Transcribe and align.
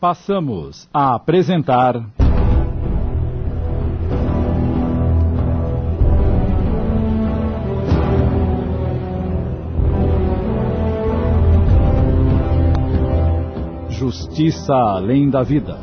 Passamos 0.00 0.88
a 0.94 1.14
apresentar. 1.14 2.02
Justiça 13.90 14.72
Além 14.72 15.28
da 15.28 15.42
Vida. 15.42 15.78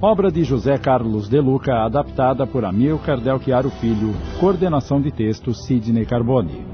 Obra 0.00 0.32
de 0.32 0.42
José 0.42 0.76
Carlos 0.76 1.28
De 1.28 1.38
Luca, 1.38 1.84
adaptada 1.84 2.44
por 2.44 2.64
Amilcar 2.64 3.20
Del 3.20 3.38
Chiaro 3.38 3.70
Filho, 3.70 4.12
coordenação 4.40 5.00
de 5.00 5.12
texto 5.12 5.54
Sidney 5.54 6.04
Carboni. 6.04 6.71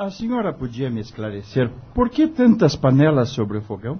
A 0.00 0.10
senhora 0.10 0.50
podia 0.50 0.88
me 0.88 1.02
esclarecer 1.02 1.70
por 1.94 2.08
que 2.08 2.26
tantas 2.26 2.74
panelas 2.74 3.28
sobre 3.28 3.58
o 3.58 3.60
fogão? 3.60 3.98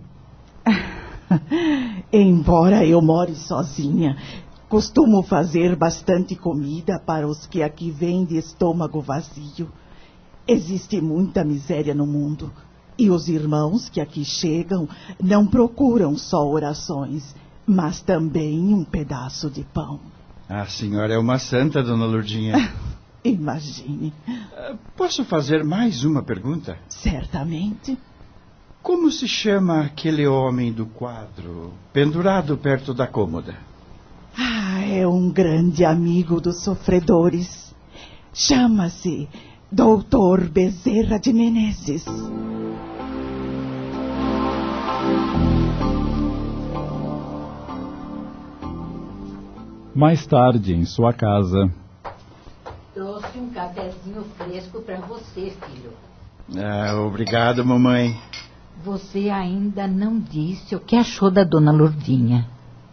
Embora 2.11 2.87
eu 2.87 3.03
more 3.03 3.35
sozinha, 3.35 4.17
costumo 4.67 5.23
fazer 5.23 5.77
bastante 5.77 6.35
comida 6.35 6.99
para 6.99 7.29
os 7.29 7.47
que 7.47 7.63
aqui 7.63 7.91
vêm 7.91 8.25
de 8.25 8.39
estômago 8.39 9.03
vazio. 9.03 9.69
Existe 10.49 11.03
muita 11.03 11.45
miséria 11.45 11.95
no 11.95 12.07
mundo. 12.07 12.51
E 12.99 13.11
os 13.11 13.29
irmãos 13.29 13.91
que 13.91 14.01
aqui 14.01 14.25
chegam 14.25 14.89
não 15.23 15.47
procuram 15.47 16.17
só 16.17 16.49
orações, 16.49 17.37
mas 17.67 18.01
também 18.01 18.73
um 18.73 18.85
pedaço 18.85 19.51
de 19.51 19.65
pão. 19.65 20.01
A 20.49 20.65
senhora 20.65 21.13
é 21.13 21.19
uma 21.19 21.39
santa, 21.39 21.83
dona 21.83 22.07
Lourdinha. 22.07 22.55
Imagine. 23.25 24.13
Posso 24.97 25.25
fazer 25.25 25.63
mais 25.63 26.05
uma 26.05 26.23
pergunta? 26.23 26.79
Certamente. 26.89 27.99
Como 28.83 29.11
se 29.11 29.29
chama 29.29 29.83
aquele 29.83 30.27
homem 30.27 30.73
do 30.73 30.87
quadro, 30.87 31.73
pendurado 31.93 32.57
perto 32.57 32.95
da 32.95 33.07
cômoda? 33.07 33.55
Ah, 34.37 34.81
é 34.83 35.07
um 35.07 35.31
grande 35.31 35.85
amigo 35.85 36.41
dos 36.41 36.63
sofredores. 36.63 37.75
Chama-se 38.33 39.29
Doutor 39.71 40.49
Bezerra 40.49 41.19
de 41.19 41.33
Menezes. 41.33 42.05
Mais 49.95 50.27
tarde, 50.27 50.73
em 50.73 50.87
sua 50.87 51.13
casa. 51.13 51.71
Um 53.71 53.75
cafezinho 53.75 54.25
fresco 54.37 54.83
para 54.83 54.97
você, 55.01 55.53
filho. 55.53 55.93
Ah, 56.57 56.97
obrigado, 57.01 57.65
mamãe. 57.65 58.19
Você 58.83 59.31
ainda 59.31 59.87
não 59.87 60.19
disse 60.19 60.75
o 60.75 60.81
que 60.81 60.97
achou 60.97 61.31
da 61.31 61.45
dona 61.45 61.71
Lourdinha. 61.71 62.49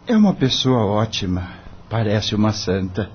É 0.06 0.16
uma 0.16 0.34
pessoa 0.34 0.84
ótima. 0.84 1.48
Parece 1.90 2.34
uma 2.34 2.52
santa. 2.52 3.10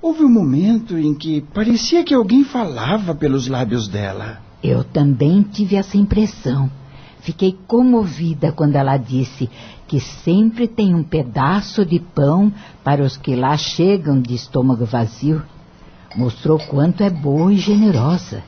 Houve 0.00 0.24
um 0.24 0.30
momento 0.30 0.96
em 0.96 1.14
que 1.14 1.42
parecia 1.42 2.02
que 2.02 2.14
alguém 2.14 2.44
falava 2.44 3.14
pelos 3.14 3.46
lábios 3.46 3.86
dela. 3.86 4.40
Eu 4.62 4.84
também 4.84 5.42
tive 5.42 5.76
essa 5.76 5.98
impressão. 5.98 6.70
Fiquei 7.20 7.58
comovida 7.66 8.52
quando 8.52 8.76
ela 8.76 8.96
disse 8.96 9.50
que 9.86 10.00
sempre 10.00 10.66
tem 10.66 10.94
um 10.94 11.02
pedaço 11.02 11.84
de 11.84 11.98
pão 11.98 12.52
para 12.82 13.02
os 13.02 13.16
que 13.16 13.36
lá 13.36 13.56
chegam 13.56 14.20
de 14.20 14.34
estômago 14.34 14.86
vazio. 14.86 15.42
Mostrou 16.16 16.58
quanto 16.58 17.02
é 17.02 17.10
boa 17.10 17.52
e 17.52 17.56
generosa. 17.56 18.42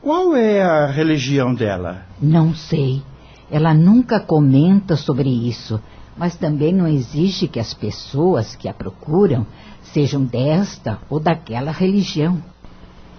Qual 0.00 0.34
é 0.34 0.62
a 0.62 0.86
religião 0.86 1.54
dela? 1.54 2.06
Não 2.20 2.54
sei. 2.54 3.02
Ela 3.50 3.74
nunca 3.74 4.18
comenta 4.18 4.96
sobre 4.96 5.28
isso, 5.28 5.80
mas 6.16 6.36
também 6.36 6.72
não 6.72 6.86
exige 6.86 7.48
que 7.48 7.60
as 7.60 7.74
pessoas 7.74 8.56
que 8.56 8.68
a 8.68 8.72
procuram 8.72 9.46
sejam 9.82 10.24
desta 10.24 10.98
ou 11.10 11.20
daquela 11.20 11.72
religião. 11.72 12.42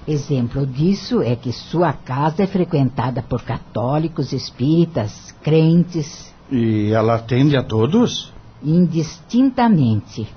Exemplo 0.07 0.65
disso 0.65 1.21
é 1.21 1.35
que 1.35 1.51
sua 1.51 1.93
casa 1.93 2.43
é 2.43 2.47
frequentada 2.47 3.21
por 3.21 3.43
católicos, 3.43 4.33
espíritas, 4.33 5.31
crentes. 5.43 6.33
E 6.49 6.91
ela 6.91 7.15
atende 7.15 7.55
a 7.55 7.61
todos? 7.61 8.33
Indistintamente. 8.63 10.27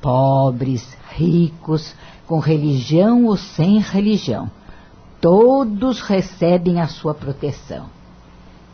Pobres, 0.00 0.96
ricos, 1.10 1.94
com 2.28 2.38
religião 2.38 3.24
ou 3.24 3.36
sem 3.36 3.80
religião. 3.80 4.50
Todos 5.20 6.00
recebem 6.02 6.78
a 6.80 6.86
sua 6.86 7.14
proteção. 7.14 7.86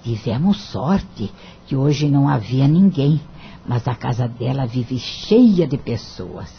Tivemos 0.02 0.60
sorte 0.60 1.32
que 1.66 1.74
hoje 1.74 2.08
não 2.08 2.28
havia 2.28 2.68
ninguém, 2.68 3.20
mas 3.66 3.88
a 3.88 3.94
casa 3.94 4.28
dela 4.28 4.66
vive 4.66 4.98
cheia 4.98 5.66
de 5.66 5.78
pessoas. 5.78 6.52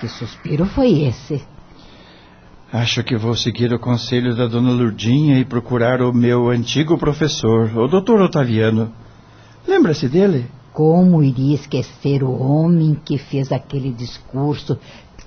Que 0.00 0.08
suspiro 0.08 0.64
foi 0.64 1.02
esse? 1.02 1.44
Acho 2.72 3.02
que 3.02 3.16
vou 3.16 3.34
seguir 3.34 3.72
o 3.74 3.78
conselho 3.78 4.34
da 4.34 4.46
dona 4.46 4.70
Lurdinha 4.70 5.38
e 5.38 5.44
procurar 5.44 6.00
o 6.00 6.12
meu 6.12 6.48
antigo 6.48 6.96
professor, 6.96 7.76
o 7.76 7.88
doutor 7.88 8.20
Otaviano. 8.20 8.92
Lembra-se 9.66 10.08
dele? 10.08 10.46
Como 10.76 11.22
iria 11.22 11.54
esquecer 11.54 12.22
o 12.22 12.38
homem 12.38 12.94
que 13.02 13.16
fez 13.16 13.50
aquele 13.50 13.90
discurso 13.90 14.78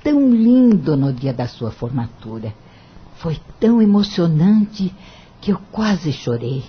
tão 0.03 0.29
lindo 0.29 0.95
no 0.95 1.11
dia 1.11 1.33
da 1.33 1.47
sua 1.47 1.71
formatura? 1.71 2.53
Foi 3.15 3.35
tão 3.59 3.81
emocionante 3.81 4.93
que 5.41 5.51
eu 5.51 5.59
quase 5.71 6.13
chorei. 6.13 6.63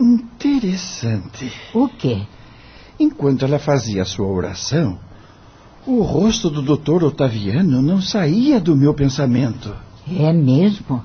Interessante. 0.00 1.52
O 1.72 1.88
quê? 1.88 2.22
Enquanto 2.98 3.44
ela 3.44 3.60
fazia 3.60 4.02
a 4.02 4.06
sua 4.06 4.26
oração, 4.26 4.98
o 5.86 6.02
rosto 6.02 6.50
do 6.50 6.60
doutor 6.60 7.04
Otaviano 7.04 7.80
não 7.80 8.02
saía 8.02 8.58
do 8.58 8.74
meu 8.74 8.92
pensamento. 8.92 9.72
É 10.10 10.32
mesmo? 10.32 11.04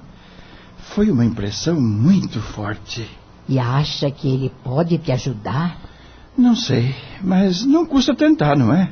Foi 0.95 1.11
uma 1.11 1.23
impressão 1.23 1.79
muito 1.79 2.41
forte. 2.41 3.07
E 3.47 3.59
acha 3.59 4.09
que 4.09 4.27
ele 4.27 4.51
pode 4.63 4.97
te 4.97 5.11
ajudar? 5.11 5.93
Não 6.37 6.55
sei, 6.55 6.93
mas 7.21 7.65
não 7.65 7.85
custa 7.85 8.13
tentar, 8.13 8.55
não 8.55 8.73
é? 8.73 8.91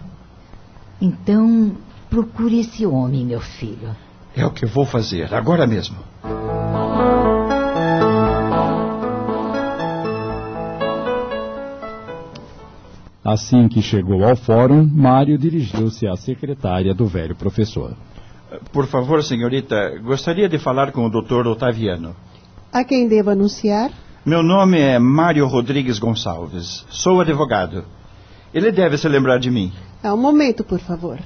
Então, 1.01 1.75
procure 2.09 2.59
esse 2.59 2.85
homem, 2.85 3.25
meu 3.25 3.41
filho. 3.41 3.95
É 4.35 4.45
o 4.45 4.51
que 4.51 4.65
eu 4.65 4.69
vou 4.69 4.85
fazer, 4.85 5.33
agora 5.33 5.67
mesmo. 5.67 5.97
Assim 13.23 13.69
que 13.69 13.81
chegou 13.81 14.23
ao 14.25 14.35
fórum, 14.35 14.83
Mário 14.85 15.37
dirigiu-se 15.37 16.05
à 16.07 16.15
secretária 16.15 16.93
do 16.93 17.05
velho 17.07 17.35
professor. 17.35 17.95
Por 18.71 18.85
favor, 18.85 19.23
senhorita, 19.23 19.97
gostaria 20.03 20.49
de 20.49 20.59
falar 20.59 20.91
com 20.91 21.05
o 21.05 21.09
doutor 21.09 21.47
Otaviano. 21.47 22.15
A 22.71 22.83
quem 22.83 23.07
devo 23.07 23.29
anunciar? 23.29 23.91
Meu 24.25 24.41
nome 24.41 24.79
é 24.79 24.97
Mário 24.97 25.45
Rodrigues 25.47 25.99
Gonçalves. 25.99 26.85
Sou 26.89 27.19
advogado. 27.19 27.83
Ele 28.53 28.71
deve 28.71 28.97
se 28.97 29.05
lembrar 29.09 29.37
de 29.37 29.51
mim. 29.51 29.73
Ah, 30.01 30.13
um 30.13 30.17
momento, 30.17 30.63
por 30.63 30.79
favor. 30.79 31.19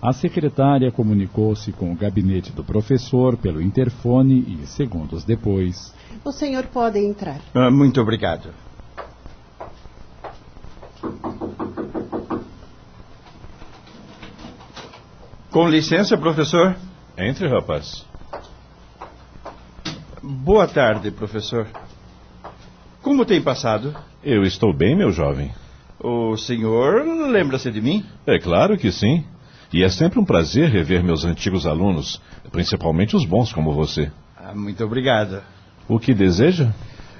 A 0.00 0.12
secretária 0.12 0.92
comunicou-se 0.92 1.72
com 1.72 1.90
o 1.90 1.96
gabinete 1.96 2.52
do 2.52 2.62
professor 2.62 3.36
pelo 3.36 3.60
interfone 3.60 4.60
e, 4.62 4.64
segundos 4.64 5.24
depois. 5.24 5.92
O 6.24 6.30
senhor 6.30 6.66
pode 6.66 7.00
entrar. 7.00 7.40
Ah, 7.52 7.68
muito 7.68 8.00
obrigado. 8.00 8.50
Com 15.50 15.68
licença, 15.68 16.16
professor. 16.16 16.76
Entre, 17.18 17.48
rapaz. 17.48 18.06
Boa 20.22 20.68
tarde, 20.68 21.10
professor. 21.10 21.66
Como 23.04 23.26
tem 23.26 23.42
passado? 23.42 23.94
Eu 24.24 24.44
estou 24.44 24.72
bem, 24.72 24.96
meu 24.96 25.12
jovem. 25.12 25.52
O 26.00 26.38
senhor 26.38 27.04
lembra-se 27.28 27.70
de 27.70 27.78
mim? 27.78 28.02
É 28.26 28.38
claro 28.38 28.78
que 28.78 28.90
sim. 28.90 29.22
E 29.70 29.84
é 29.84 29.90
sempre 29.90 30.18
um 30.18 30.24
prazer 30.24 30.70
rever 30.70 31.04
meus 31.04 31.22
antigos 31.22 31.66
alunos, 31.66 32.18
principalmente 32.50 33.14
os 33.14 33.26
bons 33.26 33.52
como 33.52 33.74
você. 33.74 34.10
Ah, 34.34 34.54
muito 34.54 34.82
obrigado. 34.82 35.42
O 35.86 35.98
que 35.98 36.14
deseja? 36.14 36.72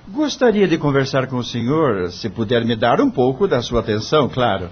Gostaria 0.08 0.66
de 0.66 0.78
conversar 0.78 1.26
com 1.26 1.36
o 1.36 1.44
senhor, 1.44 2.10
se 2.10 2.30
puder 2.30 2.64
me 2.64 2.74
dar 2.74 2.98
um 2.98 3.10
pouco 3.10 3.46
da 3.46 3.60
sua 3.60 3.80
atenção, 3.80 4.26
claro. 4.26 4.70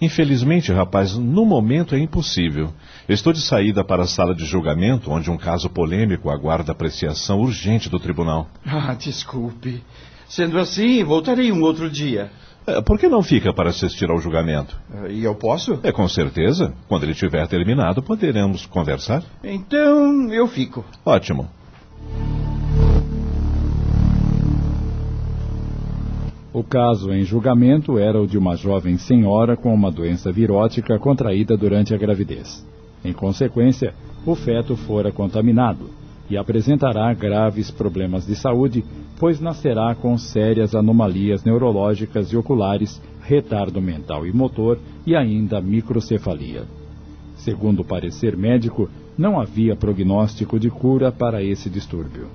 Infelizmente, 0.00 0.70
rapaz, 0.70 1.16
no 1.16 1.44
momento 1.44 1.96
é 1.96 1.98
impossível. 1.98 2.72
Estou 3.08 3.32
de 3.32 3.40
saída 3.40 3.82
para 3.82 4.04
a 4.04 4.06
sala 4.06 4.36
de 4.36 4.44
julgamento, 4.44 5.10
onde 5.10 5.32
um 5.32 5.36
caso 5.36 5.68
polêmico 5.68 6.30
aguarda 6.30 6.70
apreciação 6.70 7.40
urgente 7.40 7.90
do 7.90 7.98
tribunal. 7.98 8.48
Ah, 8.64 8.94
desculpe. 8.94 9.82
Sendo 10.28 10.58
assim, 10.58 11.02
voltarei 11.04 11.50
um 11.50 11.62
outro 11.62 11.90
dia. 11.90 12.30
É, 12.66 12.82
Por 12.82 12.98
que 12.98 13.08
não 13.08 13.22
fica 13.22 13.52
para 13.52 13.70
assistir 13.70 14.10
ao 14.10 14.18
julgamento? 14.18 14.78
Eh, 15.04 15.12
E 15.12 15.24
eu 15.24 15.34
posso? 15.34 15.80
É 15.82 15.90
com 15.90 16.06
certeza. 16.06 16.74
Quando 16.86 17.04
ele 17.04 17.14
tiver 17.14 17.46
terminado, 17.46 18.02
poderemos 18.02 18.66
conversar. 18.66 19.22
Então 19.42 20.30
eu 20.32 20.46
fico. 20.46 20.84
Ótimo. 21.04 21.48
O 26.52 26.62
caso 26.62 27.12
em 27.12 27.24
julgamento 27.24 27.98
era 27.98 28.20
o 28.20 28.26
de 28.26 28.36
uma 28.36 28.56
jovem 28.56 28.98
senhora 28.98 29.56
com 29.56 29.72
uma 29.72 29.90
doença 29.90 30.30
virótica 30.32 30.98
contraída 30.98 31.56
durante 31.56 31.94
a 31.94 31.98
gravidez. 31.98 32.66
Em 33.04 33.12
consequência, 33.12 33.94
o 34.26 34.34
feto 34.34 34.76
fora 34.76 35.12
contaminado 35.12 35.88
e 36.30 36.36
apresentará 36.36 37.12
graves 37.14 37.70
problemas 37.70 38.26
de 38.26 38.36
saúde, 38.36 38.84
pois 39.18 39.40
nascerá 39.40 39.94
com 39.94 40.16
sérias 40.18 40.74
anomalias 40.74 41.44
neurológicas 41.44 42.32
e 42.32 42.36
oculares, 42.36 43.00
retardo 43.22 43.80
mental 43.80 44.26
e 44.26 44.32
motor 44.32 44.78
e 45.06 45.14
ainda 45.16 45.60
microcefalia. 45.60 46.64
Segundo 47.36 47.80
o 47.80 47.84
parecer 47.84 48.36
médico, 48.36 48.88
não 49.16 49.40
havia 49.40 49.74
prognóstico 49.74 50.58
de 50.58 50.70
cura 50.70 51.10
para 51.10 51.42
esse 51.42 51.68
distúrbio. 51.68 52.28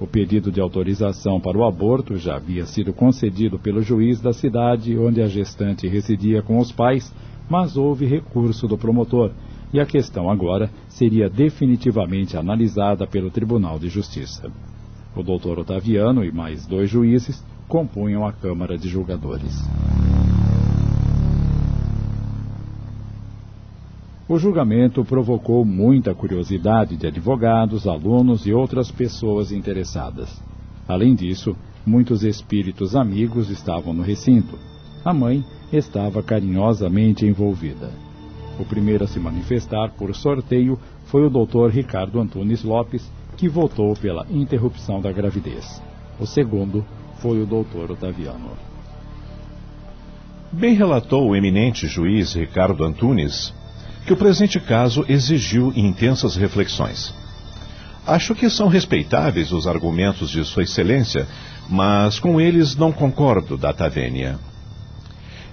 O 0.00 0.06
pedido 0.06 0.50
de 0.50 0.60
autorização 0.60 1.38
para 1.38 1.58
o 1.58 1.64
aborto 1.64 2.16
já 2.16 2.36
havia 2.36 2.64
sido 2.64 2.92
concedido 2.92 3.58
pelo 3.58 3.82
juiz 3.82 4.20
da 4.20 4.32
cidade 4.32 4.96
onde 4.96 5.20
a 5.20 5.26
gestante 5.26 5.86
residia 5.86 6.42
com 6.42 6.58
os 6.58 6.72
pais, 6.72 7.12
mas 7.50 7.76
houve 7.76 8.06
recurso 8.06 8.66
do 8.66 8.78
promotor, 8.78 9.30
e 9.72 9.80
a 9.80 9.86
questão 9.86 10.30
agora 10.30 10.70
seria 10.88 11.28
definitivamente 11.28 12.36
analisada 12.36 13.06
pelo 13.06 13.30
Tribunal 13.30 13.78
de 13.78 13.88
Justiça. 13.88 14.50
O 15.14 15.22
doutor 15.22 15.58
Otaviano 15.58 16.24
e 16.24 16.32
mais 16.32 16.66
dois 16.66 16.90
juízes 16.90 17.44
compunham 17.68 18.26
a 18.26 18.32
Câmara 18.32 18.76
de 18.76 18.88
Julgadores. 18.88 19.62
O 24.28 24.38
julgamento 24.38 25.04
provocou 25.04 25.64
muita 25.64 26.14
curiosidade 26.14 26.96
de 26.96 27.06
advogados, 27.06 27.88
alunos 27.88 28.46
e 28.46 28.52
outras 28.52 28.88
pessoas 28.88 29.50
interessadas. 29.50 30.40
Além 30.86 31.16
disso, 31.16 31.56
muitos 31.84 32.22
espíritos 32.22 32.94
amigos 32.94 33.50
estavam 33.50 33.92
no 33.92 34.02
recinto. 34.02 34.56
A 35.04 35.12
mãe 35.12 35.44
estava 35.72 36.22
carinhosamente 36.22 37.26
envolvida. 37.26 37.90
O 38.58 38.64
primeiro 38.64 39.04
a 39.04 39.06
se 39.06 39.18
manifestar 39.18 39.90
por 39.90 40.14
sorteio 40.14 40.78
foi 41.06 41.26
o 41.26 41.30
Dr. 41.30 41.68
Ricardo 41.70 42.20
Antunes 42.20 42.62
Lopes, 42.62 43.10
que 43.36 43.48
votou 43.48 43.94
pela 43.96 44.26
interrupção 44.30 45.00
da 45.00 45.12
gravidez. 45.12 45.82
O 46.18 46.26
segundo 46.26 46.84
foi 47.20 47.40
o 47.42 47.46
Dr. 47.46 47.92
Otaviano. 47.92 48.50
Bem 50.52 50.74
relatou 50.74 51.28
o 51.28 51.36
eminente 51.36 51.86
juiz 51.86 52.34
Ricardo 52.34 52.84
Antunes 52.84 53.54
que 54.06 54.12
o 54.12 54.16
presente 54.16 54.58
caso 54.58 55.04
exigiu 55.08 55.72
intensas 55.76 56.36
reflexões. 56.36 57.14
Acho 58.06 58.34
que 58.34 58.48
são 58.48 58.66
respeitáveis 58.66 59.52
os 59.52 59.66
argumentos 59.66 60.30
de 60.30 60.44
Sua 60.44 60.62
Excelência, 60.62 61.28
mas 61.68 62.18
com 62.18 62.40
eles 62.40 62.74
não 62.74 62.90
concordo, 62.90 63.56
Data 63.56 63.88
Vênia. 63.88 64.38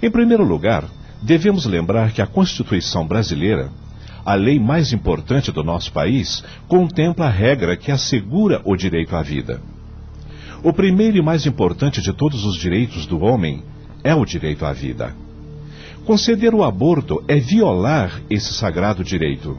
Em 0.02 0.10
primeiro 0.10 0.44
lugar, 0.44 0.86
devemos 1.22 1.66
lembrar 1.66 2.12
que 2.12 2.22
a 2.22 2.28
Constituição 2.28 3.06
brasileira, 3.06 3.70
a 4.26 4.36
lei 4.36 4.60
mais 4.60 4.92
importante 4.94 5.52
do 5.52 5.64
nosso 5.64 5.92
país, 5.92 6.44
contempla 6.68 7.28
a 7.28 7.30
regra 7.30 7.78
que 7.78 7.92
assegura 7.92 8.62
o 8.66 8.76
direito 8.76 9.16
à 9.16 9.22
vida. 9.22 9.62
O 10.64 10.74
primeiro 10.74 11.18
e 11.18 11.22
mais 11.22 11.46
importante 11.46 12.02
de 12.02 12.12
todos 12.12 12.44
os 12.44 12.58
direitos 12.58 13.06
do 13.06 13.22
homem 13.22 13.64
é 14.04 14.14
o 14.14 14.26
direito 14.26 14.66
à 14.66 14.74
vida. 14.74 15.16
Conceder 16.06 16.54
o 16.54 16.64
aborto 16.64 17.24
é 17.28 17.36
violar 17.36 18.22
esse 18.30 18.54
sagrado 18.54 19.04
direito. 19.04 19.58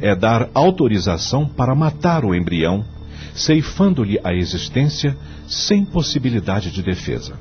É 0.00 0.14
dar 0.14 0.48
autorização 0.52 1.48
para 1.48 1.74
matar 1.74 2.24
o 2.24 2.34
embrião, 2.34 2.84
ceifando-lhe 3.34 4.20
a 4.22 4.34
existência 4.34 5.16
sem 5.48 5.84
possibilidade 5.84 6.70
de 6.70 6.82
defesa. 6.82 7.34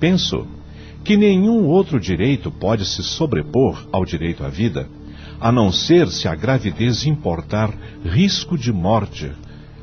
Penso 0.00 0.46
que 1.04 1.16
nenhum 1.16 1.66
outro 1.66 2.00
direito 2.00 2.50
pode 2.50 2.86
se 2.86 3.02
sobrepor 3.02 3.86
ao 3.92 4.04
direito 4.04 4.44
à 4.44 4.48
vida, 4.48 4.88
a 5.38 5.52
não 5.52 5.70
ser 5.70 6.08
se 6.08 6.26
a 6.26 6.34
gravidez 6.34 7.04
importar 7.04 7.70
risco 8.02 8.56
de 8.56 8.72
morte 8.72 9.30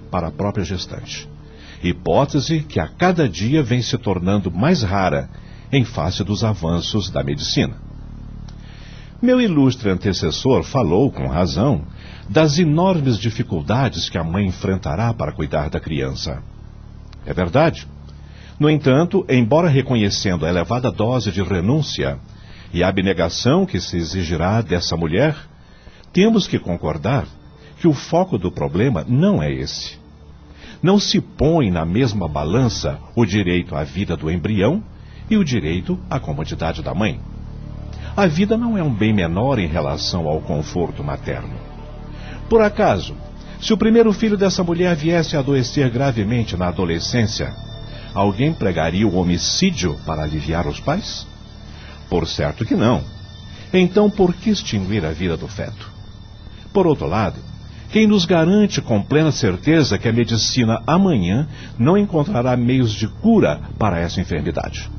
para 0.09 0.27
a 0.27 0.31
própria 0.31 0.65
gestante. 0.65 1.29
Hipótese 1.83 2.61
que 2.61 2.79
a 2.79 2.87
cada 2.87 3.29
dia 3.29 3.61
vem 3.61 3.81
se 3.81 3.97
tornando 3.97 4.51
mais 4.51 4.81
rara 4.81 5.29
em 5.71 5.85
face 5.85 6.23
dos 6.23 6.43
avanços 6.43 7.09
da 7.09 7.23
medicina. 7.23 7.75
Meu 9.21 9.39
ilustre 9.39 9.89
antecessor 9.89 10.63
falou, 10.63 11.11
com 11.11 11.27
razão, 11.27 11.85
das 12.27 12.57
enormes 12.57 13.19
dificuldades 13.19 14.09
que 14.09 14.17
a 14.17 14.23
mãe 14.23 14.47
enfrentará 14.47 15.13
para 15.13 15.31
cuidar 15.31 15.69
da 15.69 15.79
criança. 15.79 16.41
É 17.25 17.33
verdade. 17.33 17.87
No 18.61 18.69
entanto, 18.69 19.25
embora 19.27 19.67
reconhecendo 19.67 20.45
a 20.45 20.49
elevada 20.49 20.91
dose 20.91 21.31
de 21.31 21.41
renúncia 21.41 22.19
e 22.71 22.83
a 22.83 22.89
abnegação 22.89 23.65
que 23.65 23.79
se 23.79 23.97
exigirá 23.97 24.61
dessa 24.61 24.95
mulher, 24.95 25.35
temos 26.13 26.47
que 26.47 26.59
concordar 26.59 27.25
que 27.79 27.87
o 27.87 27.93
foco 27.93 28.37
do 28.37 28.51
problema 28.51 29.03
não 29.07 29.41
é 29.41 29.51
esse. 29.51 29.97
Não 30.79 30.99
se 30.99 31.19
põe 31.19 31.71
na 31.71 31.83
mesma 31.83 32.27
balança 32.27 32.99
o 33.15 33.25
direito 33.25 33.75
à 33.75 33.83
vida 33.83 34.15
do 34.15 34.29
embrião 34.29 34.83
e 35.27 35.37
o 35.37 35.43
direito 35.43 35.99
à 36.07 36.19
comodidade 36.19 36.83
da 36.83 36.93
mãe. 36.93 37.19
A 38.15 38.27
vida 38.27 38.55
não 38.55 38.77
é 38.77 38.83
um 38.83 38.93
bem 38.93 39.11
menor 39.11 39.57
em 39.57 39.67
relação 39.67 40.27
ao 40.27 40.39
conforto 40.39 41.03
materno. 41.03 41.55
Por 42.47 42.61
acaso, 42.61 43.15
se 43.59 43.73
o 43.73 43.77
primeiro 43.77 44.13
filho 44.13 44.37
dessa 44.37 44.63
mulher 44.63 44.95
viesse 44.95 45.35
a 45.35 45.39
adoecer 45.39 45.89
gravemente 45.89 46.55
na 46.55 46.67
adolescência, 46.67 47.51
alguém 48.13 48.53
pregaria 48.53 49.07
o 49.07 49.15
homicídio 49.15 49.97
para 50.05 50.23
aliviar 50.23 50.67
os 50.67 50.79
pais? 50.79 51.25
Por 52.09 52.27
certo 52.27 52.65
que 52.65 52.75
não. 52.75 53.03
Então, 53.73 54.09
por 54.09 54.33
que 54.33 54.49
extinguir 54.49 55.05
a 55.05 55.11
vida 55.11 55.37
do 55.37 55.47
feto? 55.47 55.89
Por 56.73 56.85
outro 56.85 57.07
lado, 57.07 57.39
quem 57.89 58.07
nos 58.07 58.25
garante 58.25 58.81
com 58.81 59.01
plena 59.01 59.31
certeza 59.31 59.97
que 59.97 60.07
a 60.07 60.13
medicina 60.13 60.81
amanhã 60.87 61.47
não 61.77 61.97
encontrará 61.97 62.55
meios 62.55 62.91
de 62.91 63.07
cura 63.07 63.59
para 63.77 63.99
essa 63.99 64.21
enfermidade? 64.21 64.89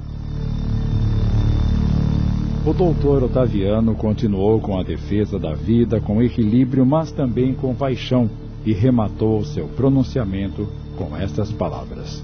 O 2.65 2.73
doutor 2.73 3.25
Otaviano 3.25 3.95
continuou 3.95 4.61
com 4.61 4.79
a 4.79 4.83
defesa 4.83 5.39
da 5.39 5.53
vida 5.53 6.01
com 6.01 6.23
equilíbrio, 6.23 6.87
mas 6.87 7.11
também 7.11 7.55
com 7.55 7.75
paixão, 7.75 8.31
e 8.65 8.73
rematou 8.73 9.45
seu 9.45 9.67
pronunciamento 9.67 10.69
com 10.97 11.17
estas 11.17 11.51
palavras. 11.51 12.23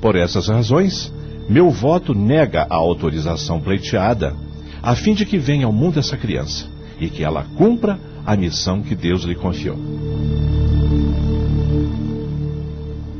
Por 0.00 0.16
essas 0.16 0.48
razões, 0.48 1.12
meu 1.48 1.70
voto 1.70 2.14
nega 2.14 2.66
a 2.70 2.76
autorização 2.76 3.60
pleiteada, 3.60 4.34
a 4.82 4.94
fim 4.94 5.12
de 5.12 5.26
que 5.26 5.36
venha 5.36 5.66
ao 5.66 5.72
mundo 5.72 5.98
essa 5.98 6.16
criança 6.16 6.66
e 6.98 7.08
que 7.08 7.22
ela 7.22 7.44
cumpra 7.56 7.98
a 8.24 8.36
missão 8.36 8.82
que 8.82 8.94
Deus 8.94 9.24
lhe 9.24 9.34
confiou. 9.34 9.76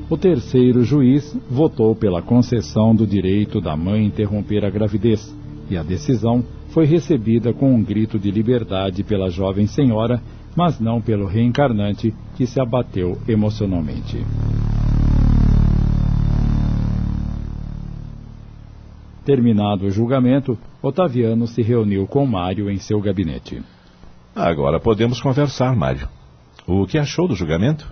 O 0.09 0.17
terceiro 0.17 0.83
juiz 0.83 1.37
votou 1.49 1.95
pela 1.95 2.21
concessão 2.21 2.95
do 2.95 3.07
direito 3.07 3.61
da 3.61 3.77
mãe 3.77 4.05
interromper 4.05 4.65
a 4.65 4.71
gravidez, 4.71 5.35
e 5.71 5.77
a 5.77 5.83
decisão 5.83 6.45
foi 6.71 6.85
recebida 6.85 7.53
com 7.53 7.73
um 7.73 7.83
grito 7.83 8.19
de 8.19 8.31
liberdade 8.31 9.05
pela 9.05 9.31
jovem 9.31 9.67
senhora, 9.67 10.21
mas 10.57 10.81
não 10.81 11.01
pelo 11.01 11.27
reencarnante, 11.27 12.13
que 12.37 12.47
se 12.47 12.61
abateu 12.61 13.19
emocionalmente. 13.29 14.19
Terminado 19.31 19.87
o 19.87 19.91
julgamento, 19.93 20.59
Otaviano 20.83 21.47
se 21.47 21.63
reuniu 21.63 22.05
com 22.05 22.27
Mário 22.27 22.69
em 22.69 22.79
seu 22.79 23.01
gabinete. 23.01 23.63
Agora 24.35 24.81
podemos 24.81 25.21
conversar, 25.21 25.77
Mário. 25.77 26.09
O 26.67 26.85
que 26.85 26.99
achou 26.99 27.29
do 27.29 27.37
julgamento? 27.37 27.87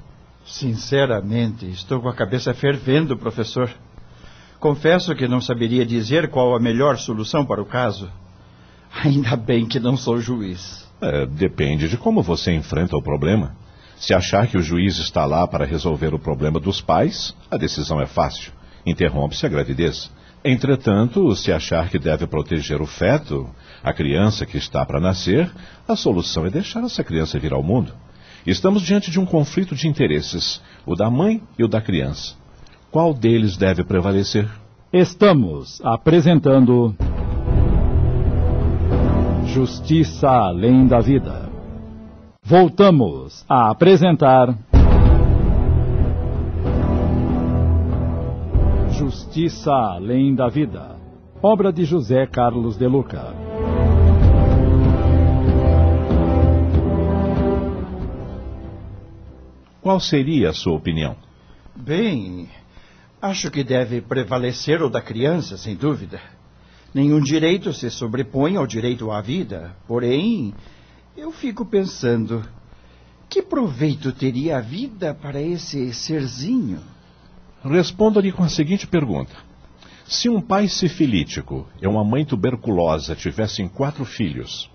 Sinceramente, 0.45 1.64
estou 1.71 2.00
com 2.00 2.09
a 2.09 2.12
cabeça 2.12 2.52
fervendo, 2.52 3.16
professor. 3.16 3.71
Confesso 4.59 5.14
que 5.14 5.28
não 5.28 5.40
saberia 5.40 5.87
dizer 5.87 6.28
qual 6.28 6.57
a 6.57 6.61
melhor 6.61 6.99
solução 6.99 7.47
para 7.47 7.62
o 7.62 7.66
caso. 7.66 8.11
Ainda 9.04 9.37
bem 9.37 9.64
que 9.64 9.78
não 9.78 9.97
sou 9.97 10.18
juiz. 10.18 10.90
É, 11.00 11.25
depende 11.25 11.88
de 11.88 11.97
como 11.97 12.21
você 12.21 12.52
enfrenta 12.52 12.97
o 12.97 13.02
problema. 13.02 13.54
Se 13.97 14.12
achar 14.12 14.49
que 14.49 14.59
o 14.59 14.62
juiz 14.62 14.99
está 14.99 15.25
lá 15.25 15.47
para 15.47 15.64
resolver 15.64 16.12
o 16.12 16.18
problema 16.18 16.59
dos 16.59 16.80
pais, 16.80 17.33
a 17.49 17.57
decisão 17.57 18.00
é 18.00 18.07
fácil. 18.07 18.50
Interrompe-se 18.85 19.47
a 19.47 19.49
gravidez. 19.49 20.11
Entretanto, 20.45 21.35
se 21.35 21.52
achar 21.52 21.88
que 21.88 21.99
deve 21.99 22.26
proteger 22.26 22.80
o 22.80 22.87
feto, 22.87 23.49
a 23.83 23.92
criança 23.92 24.47
que 24.47 24.57
está 24.57 24.85
para 24.87 25.00
nascer, 25.00 25.50
a 25.87 25.97
solução 25.97 26.47
é 26.47 26.50
deixar 26.50 26.83
essa 26.85 27.02
criança 27.02 27.38
vir 27.38 27.52
ao 27.52 27.62
mundo. 27.62 27.92
Estamos 28.47 28.83
diante 28.83 29.11
de 29.11 29.18
um 29.18 29.26
conflito 29.26 29.75
de 29.75 29.88
interesses, 29.88 30.61
o 30.87 30.95
da 30.95 31.11
mãe 31.11 31.42
e 31.59 31.64
o 31.64 31.68
da 31.68 31.80
criança. 31.80 32.35
Qual 32.90 33.12
deles 33.12 33.57
deve 33.57 33.85
prevalecer? 33.85 34.49
Estamos 34.92 35.80
apresentando 35.85 36.95
Justiça 39.45 40.28
Além 40.28 40.87
da 40.87 41.00
Vida. 41.00 41.50
Voltamos 42.42 43.45
a 43.47 43.71
apresentar 43.71 44.57
Justiça 48.99 49.71
Além 49.71 50.35
da 50.35 50.49
Vida, 50.49 50.99
obra 51.40 51.73
de 51.73 51.85
José 51.85 52.26
Carlos 52.26 52.76
de 52.76 52.85
Luca. 52.88 53.33
Qual 59.81 60.00
seria 60.00 60.50
a 60.50 60.52
sua 60.52 60.75
opinião? 60.75 61.14
Bem, 61.76 62.49
acho 63.23 63.52
que 63.52 63.62
deve 63.62 64.00
prevalecer 64.00 64.83
o 64.83 64.90
da 64.90 65.00
criança, 65.00 65.57
sem 65.57 65.76
dúvida. 65.76 66.21
Nenhum 66.93 67.21
direito 67.21 67.73
se 67.73 67.88
sobrepõe 67.90 68.57
ao 68.57 68.67
direito 68.67 69.12
à 69.12 69.21
vida. 69.21 69.76
Porém, 69.87 70.52
eu 71.17 71.31
fico 71.31 71.64
pensando: 71.64 72.43
que 73.28 73.43
proveito 73.43 74.11
teria 74.11 74.59
a 74.59 74.61
vida 74.61 75.14
para 75.14 75.40
esse 75.40 75.95
serzinho? 75.95 76.98
Responda-lhe 77.65 78.33
com 78.33 78.45
a 78.45 78.49
seguinte 78.49 78.87
pergunta: 78.87 79.35
Se 80.05 80.29
um 80.29 80.41
pai 80.41 80.69
sifilítico 80.69 81.67
e 81.81 81.87
uma 81.87 82.05
mãe 82.05 82.25
tuberculosa 82.25 83.15
tivessem 83.15 83.69
quatro 83.69 84.05
filhos, 84.05 84.71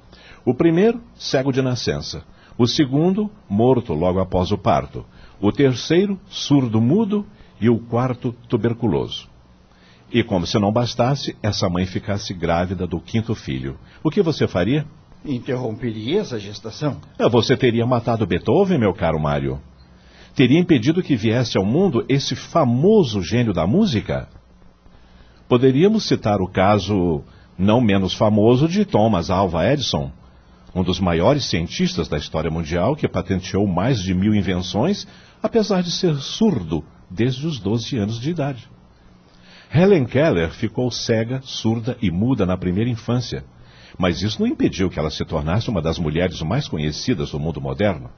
o 0.46 0.54
primeiro, 0.54 1.02
cego 1.16 1.52
de 1.52 1.62
nascença, 1.62 2.24
o 2.58 2.68
segundo, 2.68 3.32
morto 3.50 3.94
logo 3.94 4.20
após 4.20 4.52
o 4.52 4.58
parto, 4.58 5.06
o 5.42 5.52
terceiro, 5.52 6.20
surdo-mudo 6.30 7.25
e 7.60 7.70
o 7.70 7.80
quarto, 7.80 8.36
tuberculoso. 8.48 9.30
E 10.12 10.24
como 10.24 10.46
se 10.46 10.60
não 10.60 10.72
bastasse, 10.72 11.36
essa 11.42 11.68
mãe 11.70 11.86
ficasse 11.86 12.34
grávida 12.34 12.86
do 12.86 13.00
quinto 13.00 13.34
filho. 13.34 13.80
O 14.04 14.12
que 14.12 14.22
você 14.22 14.48
faria? 14.48 14.86
Interromperia 15.25 16.20
essa 16.20 16.38
gestação? 16.38 17.00
Ah, 17.18 17.28
Você 17.30 17.58
teria 17.58 17.86
matado 17.86 18.28
Beethoven, 18.28 18.78
meu 18.78 18.94
caro 18.94 19.20
Mário. 19.20 19.60
Teria 20.36 20.60
impedido 20.60 21.04
que 21.04 21.16
viesse 21.16 21.58
ao 21.58 21.66
mundo 21.66 22.04
esse 22.10 22.36
famoso 22.36 23.22
gênio 23.22 23.54
da 23.54 23.68
música? 23.68 24.28
Poderíamos 25.48 26.06
citar 26.06 26.42
o 26.42 26.48
caso 26.48 27.24
não 27.56 27.80
menos 27.80 28.16
famoso 28.16 28.68
de 28.68 28.84
Thomas 28.84 29.30
Alva 29.30 29.72
Edison, 29.72 30.12
um 30.74 30.82
dos 30.82 31.00
maiores 31.00 31.46
cientistas 31.46 32.08
da 32.08 32.18
história 32.18 32.50
mundial 32.50 32.96
que 32.96 33.08
patenteou 33.08 33.68
mais 33.68 34.02
de 34.02 34.16
mil 34.16 34.34
invenções, 34.34 35.08
apesar 35.42 35.84
de 35.84 35.92
ser 35.92 36.16
surdo 36.16 36.84
desde 37.12 37.46
os 37.46 37.60
12 37.60 37.96
anos 37.98 38.20
de 38.20 38.32
idade. 38.32 38.68
Helen 39.72 40.06
Keller 40.06 40.50
ficou 40.50 40.90
cega, 40.90 41.42
surda 41.44 41.96
e 42.02 42.10
muda 42.10 42.44
na 42.44 42.58
primeira 42.58 42.90
infância, 42.90 43.46
mas 44.00 44.24
isso 44.24 44.40
não 44.40 44.48
impediu 44.48 44.90
que 44.90 44.98
ela 44.98 45.12
se 45.12 45.24
tornasse 45.24 45.70
uma 45.70 45.82
das 45.82 46.00
mulheres 46.00 46.42
mais 46.42 46.68
conhecidas 46.68 47.30
do 47.30 47.40
mundo 47.40 47.62
moderno. 47.62 48.10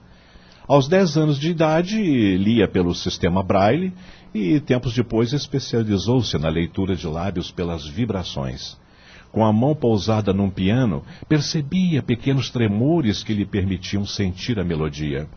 Aos 0.68 0.88
10 0.88 1.18
anos 1.18 1.40
de 1.40 1.52
idade, 1.52 1.96
lia 2.38 2.68
pelo 2.68 2.96
sistema 2.96 3.44
Braille 3.44 3.94
e, 4.34 4.60
tempos 4.60 4.96
depois, 4.96 5.32
especializou-se 5.32 6.36
na 6.40 6.50
leitura 6.50 6.96
de 6.96 7.06
lábios 7.06 7.52
pelas 7.52 7.88
vibrações. 7.88 8.76
Com 9.32 9.46
a 9.46 9.54
mão 9.54 9.76
pousada 9.76 10.34
num 10.34 10.50
piano, 10.50 11.04
percebia 11.30 12.02
pequenos 12.02 12.50
tremores 12.50 13.22
que 13.22 13.32
lhe 13.32 13.46
permitiam 13.46 14.08
sentir 14.08 14.60
a 14.60 14.64
melodia. 14.64 15.30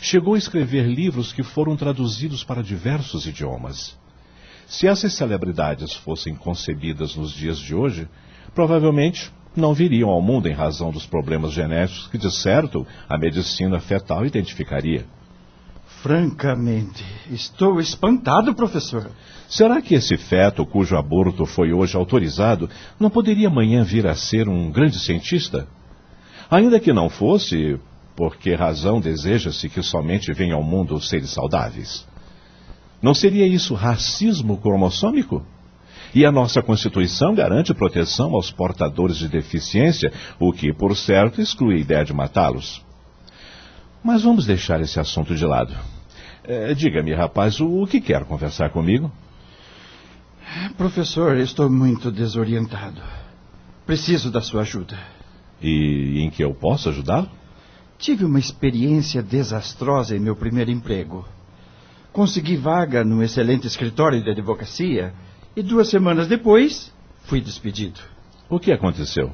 Chegou 0.00 0.32
a 0.32 0.38
escrever 0.38 0.86
livros 0.86 1.30
que 1.30 1.42
foram 1.42 1.76
traduzidos 1.76 2.42
para 2.42 2.62
diversos 2.62 3.26
idiomas. 3.26 3.98
Se 4.66 4.86
essas 4.86 5.12
celebridades 5.12 5.92
fossem 5.92 6.34
concebidas 6.34 7.16
nos 7.16 7.32
dias 7.32 7.58
de 7.58 7.74
hoje, 7.74 8.08
provavelmente 8.54 9.30
não 9.56 9.74
viriam 9.74 10.10
ao 10.10 10.20
mundo 10.20 10.48
em 10.48 10.52
razão 10.52 10.90
dos 10.90 11.06
problemas 11.06 11.52
genéticos 11.52 12.08
que, 12.08 12.18
de 12.18 12.30
certo, 12.30 12.86
a 13.08 13.16
medicina 13.16 13.78
fetal 13.80 14.26
identificaria. 14.26 15.04
Francamente, 16.02 17.04
estou 17.30 17.80
espantado, 17.80 18.54
professor. 18.54 19.10
Será 19.48 19.80
que 19.80 19.94
esse 19.94 20.16
feto 20.16 20.66
cujo 20.66 20.96
aborto 20.96 21.46
foi 21.46 21.72
hoje 21.72 21.96
autorizado 21.96 22.68
não 22.98 23.08
poderia 23.08 23.48
amanhã 23.48 23.82
vir 23.82 24.06
a 24.06 24.14
ser 24.14 24.48
um 24.48 24.70
grande 24.70 24.98
cientista? 24.98 25.66
Ainda 26.50 26.78
que 26.78 26.92
não 26.92 27.08
fosse, 27.08 27.78
por 28.14 28.36
que 28.36 28.54
razão 28.54 29.00
deseja-se 29.00 29.68
que 29.68 29.82
somente 29.82 30.32
venham 30.32 30.58
ao 30.58 30.64
mundo 30.64 31.00
seres 31.00 31.30
saudáveis? 31.30 32.06
Não 33.00 33.14
seria 33.14 33.46
isso 33.46 33.74
racismo 33.74 34.56
cromossômico? 34.58 35.44
E 36.14 36.24
a 36.24 36.30
nossa 36.30 36.62
Constituição 36.62 37.34
garante 37.34 37.74
proteção 37.74 38.34
aos 38.34 38.50
portadores 38.50 39.16
de 39.16 39.26
deficiência, 39.28 40.12
o 40.38 40.52
que, 40.52 40.72
por 40.72 40.96
certo, 40.96 41.40
exclui 41.40 41.74
a 41.76 41.80
ideia 41.80 42.04
de 42.04 42.12
matá-los. 42.12 42.84
Mas 44.02 44.22
vamos 44.22 44.46
deixar 44.46 44.80
esse 44.80 45.00
assunto 45.00 45.34
de 45.34 45.44
lado. 45.44 45.74
Eh, 46.44 46.72
Diga-me, 46.74 47.12
rapaz, 47.12 47.58
o, 47.58 47.82
o 47.82 47.86
que 47.86 48.00
quer 48.00 48.24
conversar 48.24 48.70
comigo? 48.70 49.10
Professor, 50.76 51.36
estou 51.38 51.68
muito 51.68 52.12
desorientado. 52.12 53.02
Preciso 53.84 54.30
da 54.30 54.40
sua 54.40 54.60
ajuda. 54.60 54.96
E 55.60 56.20
em 56.20 56.30
que 56.30 56.44
eu 56.44 56.54
posso 56.54 56.90
ajudá-lo? 56.90 57.28
Tive 57.98 58.24
uma 58.24 58.38
experiência 58.38 59.22
desastrosa 59.22 60.16
em 60.16 60.20
meu 60.20 60.36
primeiro 60.36 60.70
emprego. 60.70 61.26
Consegui 62.12 62.56
vaga 62.56 63.02
num 63.02 63.22
excelente 63.22 63.66
escritório 63.66 64.22
de 64.22 64.30
advocacia 64.30 65.12
e 65.56 65.62
duas 65.62 65.88
semanas 65.88 66.26
depois 66.26 66.92
fui 67.24 67.40
despedido. 67.40 68.00
O 68.48 68.58
que 68.58 68.72
aconteceu? 68.72 69.32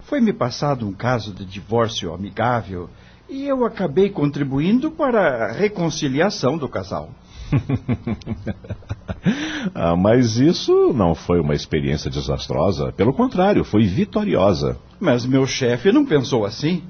Foi-me 0.00 0.32
passado 0.32 0.86
um 0.86 0.92
caso 0.92 1.32
de 1.32 1.44
divórcio 1.44 2.14
amigável 2.14 2.88
e 3.28 3.44
eu 3.44 3.64
acabei 3.64 4.08
contribuindo 4.08 4.90
para 4.90 5.46
a 5.46 5.52
reconciliação 5.52 6.56
do 6.56 6.68
casal. 6.68 7.10
ah, 9.74 9.96
mas 9.96 10.36
isso 10.36 10.92
não 10.92 11.14
foi 11.14 11.40
uma 11.40 11.54
experiência 11.54 12.10
desastrosa. 12.10 12.92
Pelo 12.92 13.12
contrário, 13.12 13.64
foi 13.64 13.84
vitoriosa. 13.84 14.78
Mas 15.00 15.26
meu 15.26 15.46
chefe 15.46 15.90
não 15.90 16.04
pensou 16.04 16.44
assim. 16.44 16.84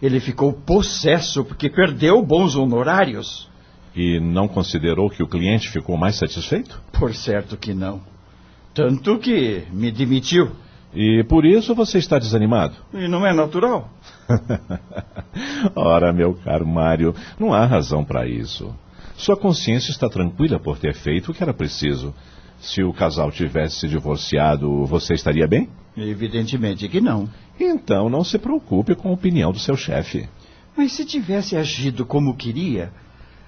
Ele 0.00 0.20
ficou 0.20 0.52
possesso 0.52 1.44
porque 1.44 1.70
perdeu 1.70 2.22
bons 2.22 2.56
honorários. 2.56 3.48
E 3.94 4.18
não 4.20 4.48
considerou 4.48 5.10
que 5.10 5.22
o 5.22 5.28
cliente 5.28 5.68
ficou 5.68 5.96
mais 5.96 6.16
satisfeito? 6.16 6.80
Por 6.92 7.14
certo 7.14 7.56
que 7.56 7.74
não. 7.74 8.00
Tanto 8.74 9.18
que 9.18 9.64
me 9.70 9.90
demitiu. 9.90 10.50
E 10.94 11.24
por 11.24 11.44
isso 11.44 11.74
você 11.74 11.98
está 11.98 12.18
desanimado? 12.18 12.74
E 12.92 13.08
não 13.08 13.26
é 13.26 13.32
natural. 13.32 13.90
Ora, 15.74 16.12
meu 16.12 16.34
caro 16.34 16.66
Mário, 16.66 17.14
não 17.38 17.52
há 17.52 17.64
razão 17.64 18.04
para 18.04 18.26
isso. 18.26 18.74
Sua 19.16 19.36
consciência 19.36 19.90
está 19.90 20.08
tranquila 20.08 20.58
por 20.58 20.78
ter 20.78 20.94
feito 20.94 21.30
o 21.30 21.34
que 21.34 21.42
era 21.42 21.54
preciso. 21.54 22.14
Se 22.60 22.82
o 22.82 22.92
casal 22.92 23.30
tivesse 23.30 23.80
se 23.80 23.88
divorciado, 23.88 24.86
você 24.86 25.14
estaria 25.14 25.46
bem? 25.46 25.68
Evidentemente 25.96 26.88
que 26.88 27.00
não. 27.00 27.28
Então 27.58 28.08
não 28.08 28.24
se 28.24 28.38
preocupe 28.38 28.94
com 28.94 29.08
a 29.08 29.12
opinião 29.12 29.52
do 29.52 29.58
seu 29.58 29.76
chefe. 29.76 30.28
Mas 30.76 30.92
se 30.92 31.04
tivesse 31.04 31.56
agido 31.56 32.06
como 32.06 32.36
queria, 32.36 32.92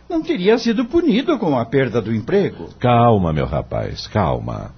não 0.08 0.22
teria 0.22 0.58
sido 0.58 0.84
punido 0.84 1.38
com 1.38 1.58
a 1.58 1.64
perda 1.64 2.00
do 2.00 2.14
emprego. 2.14 2.68
Calma, 2.78 3.32
meu 3.32 3.46
rapaz, 3.46 4.06
calma. 4.06 4.72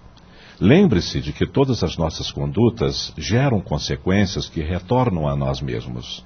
Lembre-se 0.61 1.21
de 1.21 1.33
que 1.33 1.47
todas 1.47 1.83
as 1.83 1.97
nossas 1.97 2.31
condutas 2.31 3.13
geram 3.19 3.61
consequências 3.61 4.49
que 4.49 4.63
retornam 4.63 5.29
a 5.29 5.37
nós 5.37 5.61
mesmos. 5.61 6.25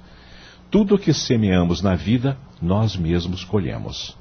Tudo 0.69 0.95
o 0.95 0.99
que 0.99 1.13
semeamos 1.13 1.81
na 1.81 1.95
vida, 1.95 2.37
nós 2.61 2.95
mesmos 2.95 3.43
colhemos. 3.43 4.15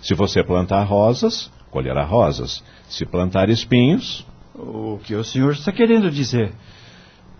Se 0.00 0.14
você 0.14 0.42
plantar 0.42 0.82
rosas, 0.82 1.48
colherá 1.70 2.04
rosas. 2.04 2.62
Se 2.88 3.06
plantar 3.06 3.48
espinhos. 3.48 4.26
O 4.54 4.98
que 5.04 5.14
o 5.14 5.22
senhor 5.22 5.52
está 5.52 5.70
querendo 5.70 6.10
dizer? 6.10 6.52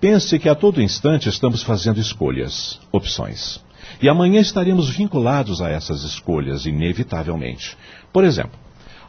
Pense 0.01 0.39
que 0.39 0.49
a 0.49 0.55
todo 0.55 0.81
instante 0.81 1.29
estamos 1.29 1.63
fazendo 1.63 1.99
escolhas, 2.01 2.81
opções. 2.93 3.61
E 4.01 4.09
amanhã 4.09 4.41
estaremos 4.41 4.91
vinculados 4.91 5.61
a 5.61 5.69
essas 5.71 6.03
escolhas, 6.03 6.67
inevitavelmente. 6.67 7.77
Por 8.12 8.25
exemplo, 8.25 8.59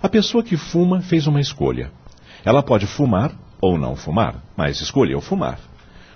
a 0.02 0.10
pessoa 0.10 0.44
que 0.44 0.58
fuma 0.58 1.02
fez 1.02 1.28
uma 1.28 1.40
escolha. 1.40 1.92
Ela 2.44 2.62
pode 2.62 2.86
fumar 2.86 3.32
ou 3.62 3.78
não 3.78 3.96
fumar, 3.96 4.44
mas 4.58 4.82
escolheu 4.82 5.22
fumar. 5.22 5.60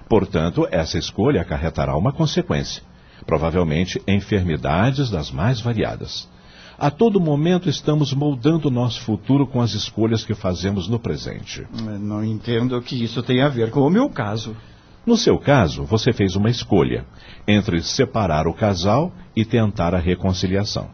Portanto, 0.09 0.67
essa 0.71 0.97
escolha 0.97 1.41
acarretará 1.41 1.95
uma 1.95 2.11
consequência, 2.11 2.83
provavelmente 3.25 4.01
enfermidades 4.07 5.09
das 5.09 5.31
mais 5.31 5.61
variadas. 5.61 6.29
A 6.77 6.91
todo 6.91 7.19
momento 7.19 7.67
estamos 7.69 8.13
moldando 8.13 8.67
o 8.67 8.71
nosso 8.71 9.01
futuro 9.01 9.47
com 9.47 9.61
as 9.61 9.73
escolhas 9.73 10.23
que 10.23 10.35
fazemos 10.35 10.87
no 10.87 10.99
presente. 10.99 11.65
Não 11.99 12.23
entendo 12.23 12.79
que 12.81 13.03
isso 13.03 13.23
tem 13.23 13.41
a 13.41 13.49
ver 13.49 13.71
com 13.71 13.81
o 13.81 13.89
meu 13.89 14.09
caso. 14.09 14.55
No 15.07 15.15
seu 15.15 15.39
caso, 15.39 15.85
você 15.85 16.11
fez 16.11 16.35
uma 16.35 16.49
escolha 16.49 17.05
entre 17.47 17.81
separar 17.81 18.45
o 18.45 18.53
casal 18.53 19.13
e 19.33 19.45
tentar 19.45 19.95
a 19.95 19.99
reconciliação. 19.99 20.89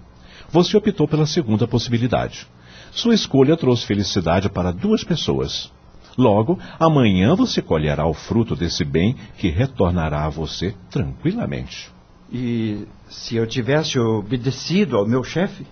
Você 0.52 0.78
optou 0.78 1.08
pela 1.08 1.26
segunda 1.26 1.68
possibilidade. 1.68 2.48
Sua 2.92 3.16
escolha 3.16 3.58
trouxe 3.58 3.88
felicidade 3.88 4.50
para 4.50 4.72
duas 4.72 5.04
pessoas. 5.04 5.74
Logo, 6.16 6.60
amanhã 6.80 7.34
você 7.34 7.60
colherá 7.60 8.06
o 8.06 8.14
fruto 8.14 8.56
desse 8.56 8.86
bem 8.86 9.16
que 9.40 9.50
retornará 9.50 10.26
a 10.26 10.30
você 10.30 10.76
tranquilamente. 10.92 11.92
E 12.32 12.86
se 13.10 13.36
eu 13.36 13.48
tivesse 13.48 13.98
obedecido 13.98 14.96
ao 14.96 15.08
meu 15.08 15.24
chefe? 15.24 15.66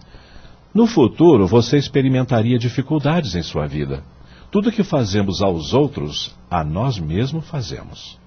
No 0.73 0.87
futuro, 0.87 1.45
você 1.45 1.77
experimentaria 1.77 2.57
dificuldades 2.57 3.35
em 3.35 3.43
sua 3.43 3.67
vida. 3.67 4.03
Tudo 4.49 4.71
que 4.71 4.83
fazemos 4.83 5.43
aos 5.43 5.75
outros, 5.75 6.35
a 6.49 6.63
nós 6.63 6.97
mesmos 6.97 7.47
fazemos. 7.47 8.19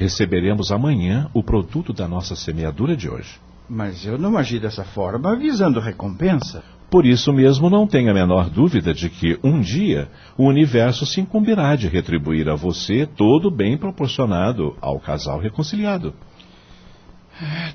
Receberemos 0.00 0.72
amanhã 0.72 1.28
o 1.34 1.42
produto 1.42 1.92
da 1.92 2.08
nossa 2.08 2.34
semeadura 2.34 2.96
de 2.96 3.06
hoje. 3.06 3.38
Mas 3.68 4.06
eu 4.06 4.16
não 4.16 4.38
agi 4.38 4.58
dessa 4.58 4.82
forma 4.82 5.36
visando 5.36 5.78
recompensa. 5.78 6.64
Por 6.90 7.04
isso 7.04 7.30
mesmo, 7.34 7.68
não 7.68 7.86
tenho 7.86 8.10
a 8.10 8.14
menor 8.14 8.48
dúvida 8.48 8.94
de 8.94 9.10
que 9.10 9.38
um 9.44 9.60
dia 9.60 10.08
o 10.38 10.46
universo 10.46 11.04
se 11.04 11.20
incumbirá 11.20 11.76
de 11.76 11.86
retribuir 11.86 12.48
a 12.48 12.54
você 12.54 13.04
todo 13.04 13.48
o 13.48 13.50
bem 13.50 13.76
proporcionado 13.76 14.74
ao 14.80 14.98
casal 14.98 15.38
reconciliado. 15.38 16.14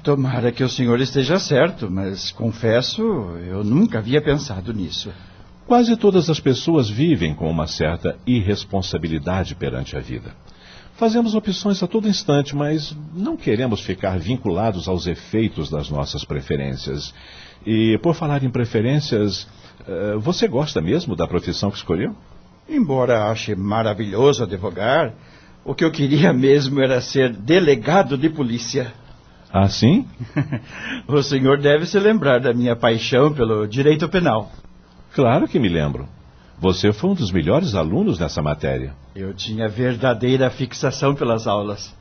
Tomara 0.02 0.52
que 0.52 0.64
o 0.64 0.70
senhor 0.70 1.00
esteja 1.02 1.38
certo, 1.38 1.92
mas 1.92 2.32
confesso, 2.32 3.04
eu 3.48 3.64
nunca 3.64 4.00
havia 4.00 4.20
pensado 4.20 4.74
nisso. 4.74 5.14
Quase 5.68 5.96
todas 5.96 6.28
as 6.28 6.40
pessoas 6.40 6.90
vivem 6.90 7.36
com 7.36 7.48
uma 7.48 7.68
certa 7.68 8.18
irresponsabilidade 8.26 9.54
perante 9.54 9.96
a 9.96 10.00
vida. 10.00 10.34
Fazemos 10.96 11.36
opções 11.36 11.84
a 11.84 11.88
todo 11.88 12.08
instante, 12.08 12.56
mas 12.56 12.96
não 13.14 13.36
queremos 13.36 13.82
ficar 13.82 14.18
vinculados 14.18 14.88
aos 14.88 15.08
efeitos 15.08 15.70
das 15.70 15.90
nossas 15.90 16.24
preferências. 16.24 17.14
E, 17.66 17.98
por 18.02 18.16
falar 18.16 18.44
em 18.44 18.50
preferências, 18.50 19.46
eh, 19.86 20.16
você 20.18 20.48
gosta 20.48 20.82
mesmo 20.82 21.14
da 21.14 21.28
profissão 21.28 21.70
que 21.70 21.76
escolheu? 21.76 22.16
Embora 22.70 23.30
ache 23.30 23.56
maravilhoso 23.56 24.44
advogar, 24.44 25.14
o 25.66 25.76
que 25.76 25.84
eu 25.84 25.92
queria 25.92 26.32
mesmo 26.34 26.82
era 26.82 27.02
ser 27.02 27.34
delegado 27.34 28.18
de 28.18 28.30
polícia. 28.30 28.94
Ah, 29.52 29.68
sim? 29.68 30.08
o 31.10 31.22
senhor 31.22 31.60
deve 31.60 31.86
se 31.86 32.00
lembrar 32.00 32.40
da 32.40 32.54
minha 32.54 32.76
paixão 32.76 33.34
pelo 33.34 33.68
direito 33.68 34.08
penal. 34.08 34.50
Claro 35.14 35.46
que 35.46 35.60
me 35.60 35.68
lembro. 35.68 36.08
Você 36.60 36.94
foi 36.94 37.10
um 37.10 37.14
dos 37.14 37.32
melhores 37.32 37.76
alunos 37.76 38.20
nessa 38.20 38.42
matéria. 38.42 38.94
Eu 39.16 39.34
tinha 39.34 39.68
verdadeira 39.68 40.50
fixação 40.50 41.14
pelas 41.14 41.48
aulas. 41.48 41.96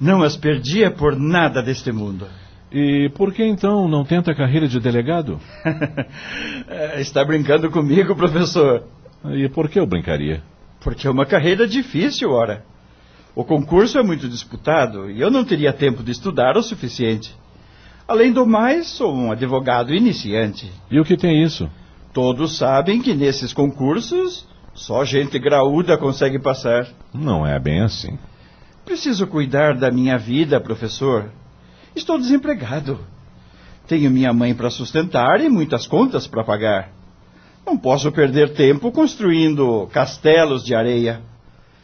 Não 0.00 0.22
as 0.22 0.36
perdia 0.36 0.90
por 0.90 1.16
nada 1.16 1.62
deste 1.62 1.90
mundo. 1.90 2.26
E 2.70 3.10
por 3.14 3.32
que 3.32 3.44
então 3.44 3.88
não 3.88 4.04
tenta 4.04 4.32
a 4.32 4.34
carreira 4.34 4.68
de 4.68 4.78
delegado? 4.78 5.40
Está 6.98 7.24
brincando 7.24 7.70
comigo, 7.70 8.14
professor? 8.14 8.84
E 9.24 9.48
por 9.48 9.68
que 9.68 9.78
eu 9.78 9.86
brincaria? 9.86 10.42
Porque 10.80 11.06
é 11.06 11.10
uma 11.10 11.26
carreira 11.26 11.66
difícil, 11.66 12.30
ora. 12.30 12.64
O 13.34 13.44
concurso 13.44 13.98
é 13.98 14.02
muito 14.02 14.28
disputado 14.28 15.10
e 15.10 15.20
eu 15.20 15.30
não 15.30 15.44
teria 15.44 15.72
tempo 15.72 16.02
de 16.02 16.10
estudar 16.10 16.56
o 16.56 16.62
suficiente. 16.62 17.34
Além 18.08 18.32
do 18.32 18.46
mais, 18.46 18.86
sou 18.86 19.12
um 19.14 19.32
advogado 19.32 19.92
iniciante. 19.92 20.70
E 20.90 21.00
o 21.00 21.04
que 21.04 21.16
tem 21.16 21.42
isso? 21.42 21.68
Todos 22.16 22.56
sabem 22.56 23.02
que 23.02 23.12
nesses 23.12 23.52
concursos 23.52 24.48
só 24.72 25.04
gente 25.04 25.38
graúda 25.38 25.98
consegue 25.98 26.38
passar. 26.38 26.88
Não 27.12 27.46
é 27.46 27.58
bem 27.58 27.82
assim. 27.82 28.18
Preciso 28.86 29.26
cuidar 29.26 29.76
da 29.76 29.90
minha 29.90 30.16
vida, 30.16 30.58
professor. 30.58 31.30
Estou 31.94 32.16
desempregado. 32.16 32.98
Tenho 33.86 34.10
minha 34.10 34.32
mãe 34.32 34.54
para 34.54 34.70
sustentar 34.70 35.42
e 35.42 35.50
muitas 35.50 35.86
contas 35.86 36.26
para 36.26 36.42
pagar. 36.42 36.88
Não 37.66 37.76
posso 37.76 38.10
perder 38.10 38.54
tempo 38.54 38.90
construindo 38.90 39.86
castelos 39.92 40.64
de 40.64 40.74
areia. 40.74 41.20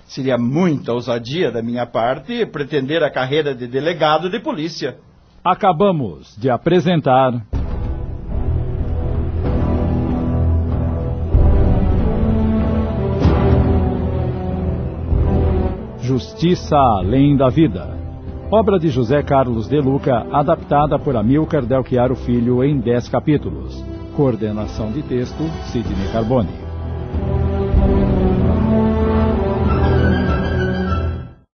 Seria 0.06 0.38
muita 0.38 0.94
ousadia 0.94 1.52
da 1.52 1.60
minha 1.60 1.84
parte 1.84 2.46
pretender 2.46 3.02
a 3.02 3.10
carreira 3.10 3.54
de 3.54 3.66
delegado 3.66 4.30
de 4.30 4.40
polícia. 4.40 4.96
Acabamos 5.44 6.34
de 6.38 6.48
apresentar. 6.48 7.61
Justiça 16.22 16.76
Além 16.76 17.36
da 17.36 17.48
Vida. 17.48 17.98
Obra 18.48 18.78
de 18.78 18.88
José 18.88 19.24
Carlos 19.24 19.66
de 19.66 19.80
Luca, 19.80 20.24
adaptada 20.30 20.96
por 20.96 21.16
Amilcar 21.16 21.66
Delchiaro 21.66 22.14
Filho 22.14 22.62
em 22.62 22.78
10 22.78 23.08
capítulos. 23.08 23.84
Coordenação 24.14 24.92
de 24.92 25.02
texto, 25.02 25.42
Sidney 25.64 26.12
Carbone. 26.12 26.61